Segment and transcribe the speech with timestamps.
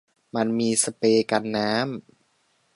[0.35, 1.85] มันมีสเปรย์กันน้ำ